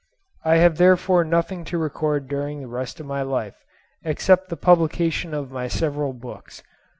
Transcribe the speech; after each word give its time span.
I 0.43 0.55
have 0.55 0.79
therefore 0.79 1.23
nothing 1.23 1.63
to 1.65 1.77
record 1.77 2.27
during 2.27 2.59
the 2.61 2.67
rest 2.67 2.99
of 2.99 3.05
my 3.05 3.21
life, 3.21 3.63
except 4.03 4.49
the 4.49 4.57
publication 4.57 5.31
of 5.35 5.51
my 5.51 5.67
several 5.67 6.11
books. 6.11 6.63